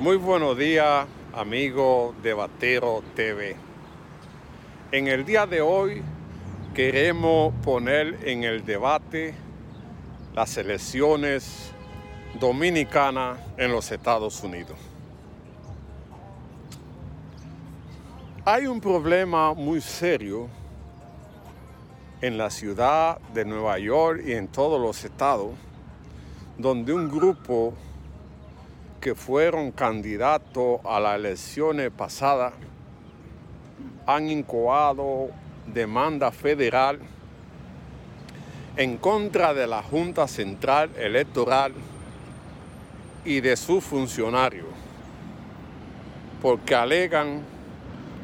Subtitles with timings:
[0.00, 3.56] Muy buenos días, amigo de Batero TV.
[4.92, 6.04] En el día de hoy
[6.72, 9.34] queremos poner en el debate
[10.36, 11.72] las elecciones
[12.38, 14.78] dominicanas en los Estados Unidos.
[18.44, 20.46] Hay un problema muy serio
[22.20, 25.54] en la ciudad de Nueva York y en todos los estados,
[26.56, 27.74] donde un grupo
[29.00, 32.52] que fueron candidatos a las elecciones pasadas
[34.06, 35.28] han incoado
[35.66, 36.98] demanda federal
[38.76, 41.72] en contra de la Junta Central Electoral
[43.24, 44.68] y de sus funcionarios,
[46.40, 47.42] porque alegan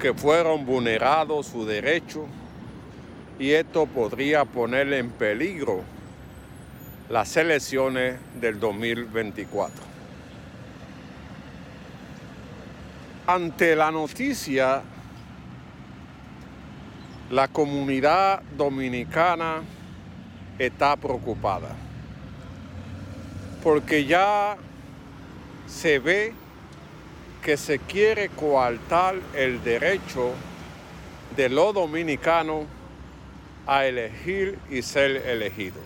[0.00, 2.24] que fueron vulnerados sus derechos
[3.38, 5.82] y esto podría poner en peligro
[7.08, 9.95] las elecciones del 2024.
[13.26, 14.82] Ante la noticia,
[17.30, 19.62] la comunidad dominicana
[20.58, 21.74] está preocupada
[23.66, 24.56] porque ya
[25.66, 26.32] se ve
[27.42, 30.30] que se quiere coartar el derecho
[31.36, 32.66] de los dominicanos
[33.66, 35.80] a elegir y ser elegido.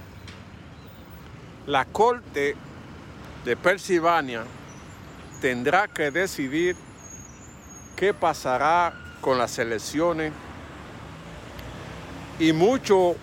[1.66, 2.54] La Corte
[3.46, 4.44] de Pensilvania
[5.40, 6.76] tendrá que decidir
[8.00, 10.32] qué pasará con las elecciones
[12.38, 13.14] y muchos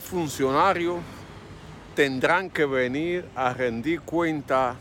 [0.00, 1.00] funcionarios
[1.94, 4.76] tendrán que venir a rendir cuenta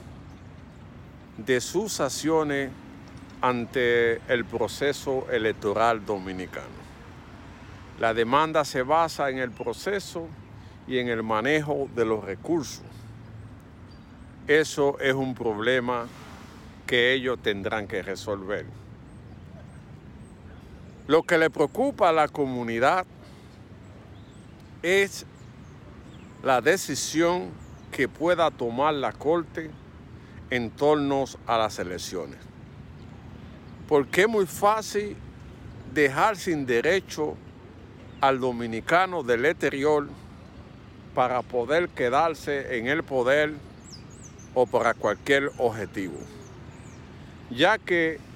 [1.35, 2.71] de sus acciones
[3.41, 6.79] ante el proceso electoral dominicano.
[7.99, 10.29] La demanda se basa en el proceso
[10.87, 12.85] y en el manejo de los recursos.
[14.47, 16.07] Eso es un problema
[16.87, 18.65] que ellos tendrán que resolver.
[21.11, 23.05] Lo que le preocupa a la comunidad
[24.81, 25.25] es
[26.41, 27.49] la decisión
[27.91, 29.71] que pueda tomar la Corte
[30.49, 32.39] en torno a las elecciones.
[33.89, 35.17] Porque es muy fácil
[35.93, 37.35] dejar sin derecho
[38.21, 40.07] al dominicano del exterior
[41.13, 43.51] para poder quedarse en el poder
[44.53, 46.15] o para cualquier objetivo.
[47.49, 48.30] Ya que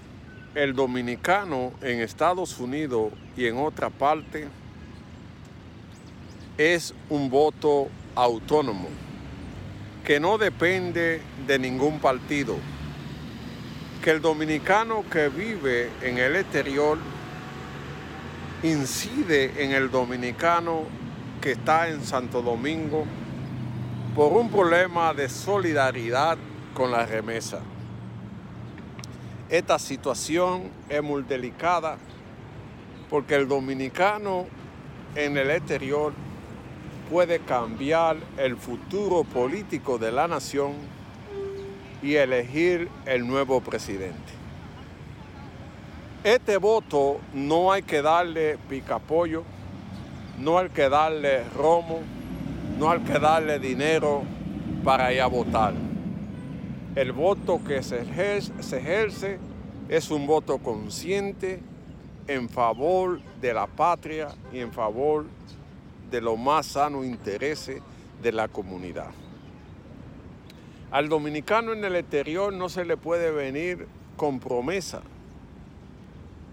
[0.56, 4.48] el dominicano en Estados Unidos y en otra parte
[6.58, 8.88] es un voto autónomo
[10.06, 12.56] que no depende de ningún partido,
[14.02, 16.98] que el dominicano que vive en el exterior
[18.64, 20.84] incide en el dominicano
[21.42, 23.06] que está en Santo Domingo
[24.16, 26.38] por un problema de solidaridad
[26.74, 27.60] con la remesa.
[29.50, 31.98] Esta situación es muy delicada
[33.12, 34.48] porque el dominicano
[35.14, 36.14] en el exterior
[37.12, 40.74] puede cambiar el futuro político de la nación
[42.02, 44.34] y elegir el nuevo presidente.
[46.24, 49.44] Este voto no hay que darle picapollo,
[50.40, 52.00] no hay que darle romo,
[52.80, 54.24] no hay que darle dinero
[54.84, 55.95] para ir a votar
[56.96, 59.38] el voto que se ejerce,
[59.90, 61.60] es un voto consciente
[62.28, 65.26] en favor de la patria y en favor
[66.10, 67.82] de los más sanos intereses
[68.24, 69.12] de la comunidad.
[70.90, 75.02] Al dominicano en el exterior no se le puede venir con promesa,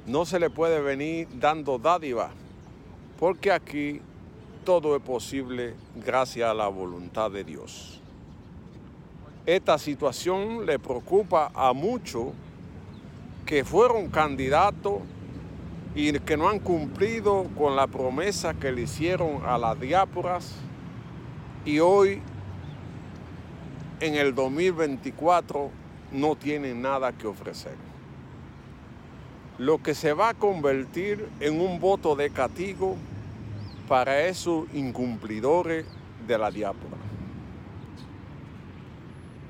[0.07, 2.31] no se le puede venir dando dádiva,
[3.21, 4.01] porque aquí
[4.65, 5.75] todo es posible
[6.05, 8.02] gracias a la voluntad de Dios.
[9.47, 12.29] Esta situación le preocupa a muchos
[13.45, 15.01] que fueron candidatos
[15.97, 20.55] y que no han cumplido con la promesa que le hicieron a las diáporas
[21.65, 22.23] y hoy
[23.99, 25.71] en el 2024
[26.13, 27.75] no tienen nada que ofrecer.
[29.59, 32.97] Lo que se va a convertir en un voto de castigo
[33.89, 35.85] para esos incumplidores
[36.29, 37.12] de la diápora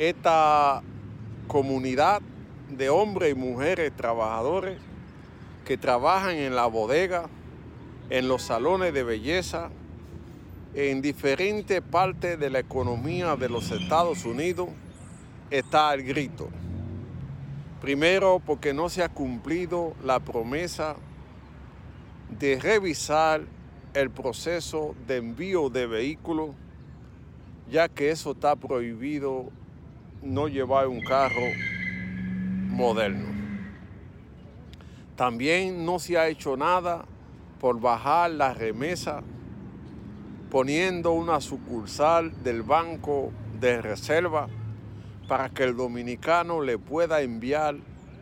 [0.08, 0.82] esta
[1.46, 2.22] comunidad
[2.68, 4.78] de hombres y mujeres trabajadores
[5.64, 7.28] que trabajan en la bodega,
[8.10, 9.70] en los salones de belleza,
[10.74, 14.70] en diferentes partes de la economía de los Estados Unidos,
[15.50, 16.48] está el grito.
[17.80, 20.96] Primero porque no se ha cumplido la promesa
[22.40, 23.42] de revisar
[23.94, 26.50] el proceso de envío de vehículos,
[27.70, 29.52] ya que eso está prohibido
[30.22, 31.46] no llevar un carro
[32.68, 33.28] moderno.
[35.16, 37.04] También no se ha hecho nada
[37.60, 39.22] por bajar la remesa
[40.50, 44.48] poniendo una sucursal del Banco de Reserva
[45.26, 47.76] para que el dominicano le pueda enviar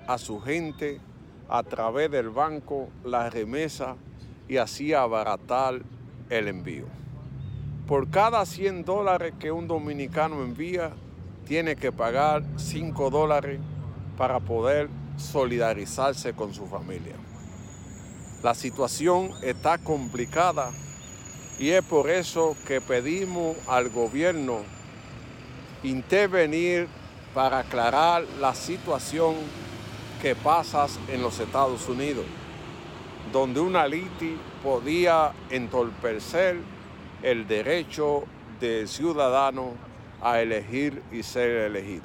[0.06, 1.00] a su gente
[1.48, 3.96] a través del banco la remesa
[4.48, 5.82] y así abaratar
[6.28, 6.86] el envío.
[7.88, 10.92] Por cada 100 dólares que un dominicano envía,
[11.46, 13.60] tiene que pagar 5 dólares
[14.16, 17.14] para poder solidarizarse con su familia.
[18.42, 20.70] La situación está complicada
[21.58, 24.60] y es por eso que pedimos al gobierno
[25.82, 26.88] intervenir
[27.34, 29.34] para aclarar la situación
[30.22, 32.24] que pasa en los Estados Unidos,
[33.32, 36.58] donde una liti podía entorpecer
[37.22, 38.24] el derecho
[38.58, 39.89] del ciudadano
[40.22, 42.04] a elegir y ser elegido.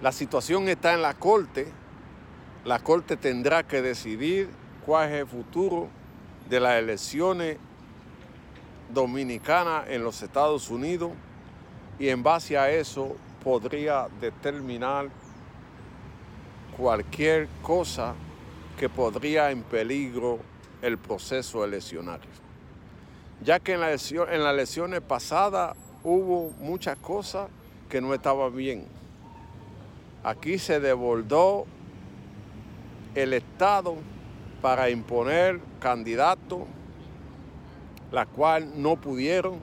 [0.00, 1.66] La situación está en la Corte.
[2.64, 4.48] La Corte tendrá que decidir
[4.84, 5.88] cuál es el futuro
[6.48, 7.58] de las elecciones
[8.92, 11.12] dominicanas en los Estados Unidos
[11.98, 15.08] y en base a eso podría determinar
[16.76, 18.14] cualquier cosa
[18.78, 20.38] que podría en peligro
[20.82, 22.28] el proceso eleccionario.
[23.42, 27.48] Ya que en, en las elecciones pasadas hubo muchas cosas
[27.88, 28.86] que no estaban bien.
[30.22, 31.64] Aquí se devolvió
[33.14, 33.96] el Estado
[34.62, 36.60] para imponer candidatos,
[38.12, 39.58] la cual no pudieron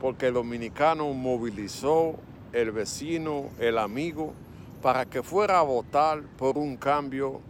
[0.00, 2.16] porque el dominicano movilizó
[2.52, 4.32] el vecino, el amigo,
[4.82, 7.40] para que fuera a votar por un cambio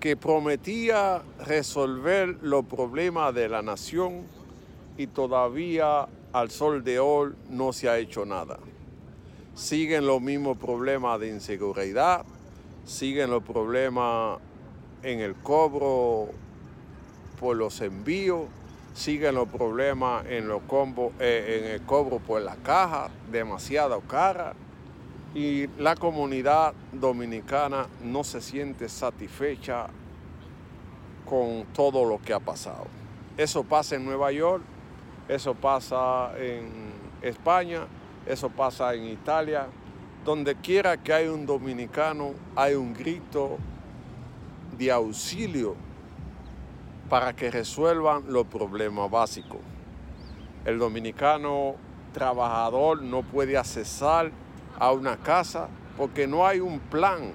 [0.00, 4.24] que prometía resolver los problemas de la nación
[4.98, 6.06] y todavía
[6.36, 8.58] al sol de hoy no se ha hecho nada.
[9.54, 12.26] Siguen los mismos problemas de inseguridad,
[12.84, 14.38] siguen los problemas
[15.02, 16.28] en el cobro
[17.40, 18.48] por los envíos,
[18.92, 20.60] siguen los problemas en, los
[21.20, 24.52] eh, en el cobro por la caja, demasiado cara,
[25.34, 29.86] y la comunidad dominicana no se siente satisfecha
[31.24, 32.88] con todo lo que ha pasado.
[33.38, 34.75] Eso pasa en Nueva York,
[35.28, 36.92] eso pasa en
[37.22, 37.86] España,
[38.26, 39.66] eso pasa en Italia.
[40.24, 43.58] Donde quiera que hay un dominicano, hay un grito
[44.76, 45.76] de auxilio
[47.08, 49.60] para que resuelvan los problemas básicos.
[50.64, 51.76] El dominicano
[52.12, 54.32] trabajador no puede accesar
[54.78, 57.32] a una casa porque no hay un plan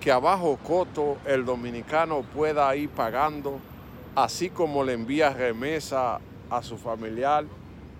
[0.00, 3.58] que a bajo costo el dominicano pueda ir pagando,
[4.14, 6.20] así como le envía remesa
[6.50, 7.44] a su familiar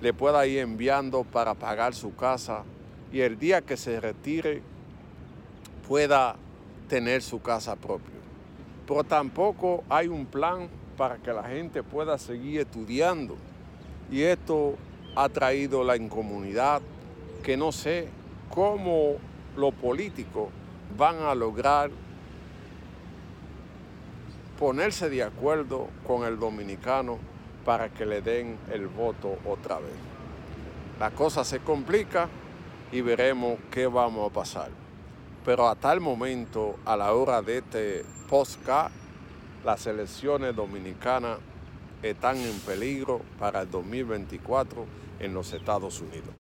[0.00, 2.64] le pueda ir enviando para pagar su casa
[3.12, 4.62] y el día que se retire
[5.86, 6.36] pueda
[6.88, 8.14] tener su casa propia.
[8.86, 13.36] Pero tampoco hay un plan para que la gente pueda seguir estudiando.
[14.10, 14.76] Y esto
[15.14, 16.82] ha traído la incomunidad
[17.42, 18.08] que no sé
[18.50, 19.14] cómo
[19.56, 20.48] los políticos
[20.96, 21.90] van a lograr
[24.58, 27.18] ponerse de acuerdo con el dominicano
[27.66, 29.92] para que le den el voto otra vez.
[31.00, 32.28] La cosa se complica
[32.92, 34.70] y veremos qué vamos a pasar.
[35.44, 38.92] Pero a tal momento, a la hora de este postcard,
[39.64, 41.38] las elecciones dominicanas
[42.02, 44.86] están en peligro para el 2024
[45.18, 46.45] en los Estados Unidos.